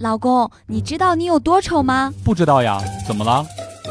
[0.00, 2.14] 老公，你知道你有多丑吗？
[2.24, 3.44] 不知道呀，怎么了？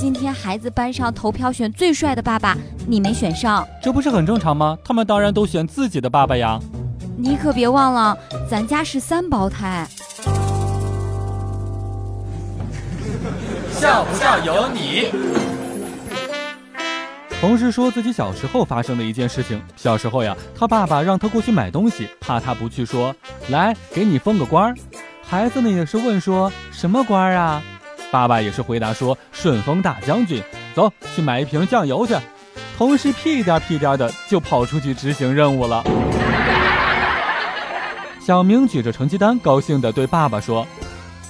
[0.00, 2.56] 今天孩子班上投票选最帅的爸爸，
[2.88, 4.76] 你没选上，这不是很正常吗？
[4.84, 6.58] 他们当然都选自己的爸爸呀。
[7.16, 8.18] 你可别忘了，
[8.50, 9.86] 咱家是三胞胎。
[13.70, 15.08] 笑不笑由你？
[17.40, 19.60] 同事说自己小时候发生的一件事情。
[19.76, 23.14] 小时候呀，他爸爸让他过去买东西，怕他不去，说
[23.50, 24.74] ：“来，给你封个官儿。”
[25.32, 27.62] 孩子呢也是问说什么官啊？
[28.10, 30.42] 爸爸也是回答说顺丰大将军，
[30.74, 32.14] 走去买一瓶酱油去。
[32.76, 35.82] 同事屁颠屁颠的就跑出去执行任务了。
[38.20, 40.66] 小明举着成绩单，高兴的对爸爸说：“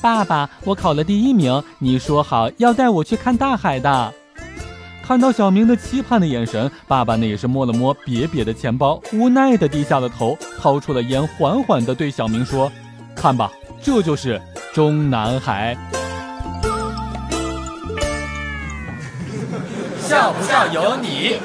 [0.02, 4.12] 爸爸，我考了第一名，你说好要带我去看大海的。”
[5.06, 12.68] 看到小明的期盼的眼神，爸爸呢也是摸了摸瘪瘪的钱包，无奈的低下了头，掏出了烟，缓缓的对小明说
[13.14, 13.48] ：“看吧。”
[13.84, 14.40] 这就是
[14.72, 15.76] 中南海，
[20.00, 21.36] 笑不笑由你？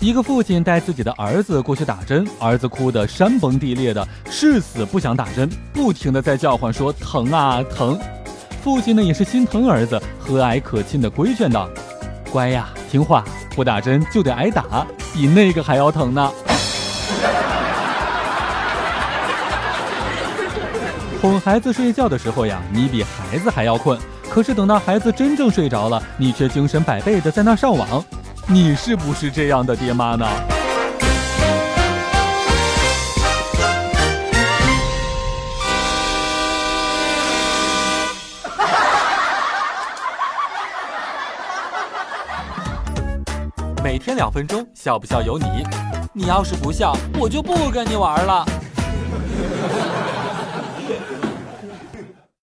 [0.00, 7.96] 一个父亲带自己的儿子过去打针，儿子哭得山崩地裂的，誓死不想打针，不停的在叫唤说疼啊疼。
[8.60, 11.70] 父亲呢也是心疼儿子，和蔼可亲的规劝道
[12.32, 16.28] ：“乖呀，听话，不打针就得挨打，比那个还要疼呢。”
[21.24, 23.98] 哄孩子睡觉的时候呀，你比孩子还要困。
[24.28, 28.04] 可是等到孩子真正睡着了，你却精神百倍的在那上网。
[28.46, 30.28] 你是不是这样的爹妈呢？
[43.82, 45.46] 每天两分钟，笑不笑由你。
[46.12, 48.44] 你要是不笑，我就不跟你玩了。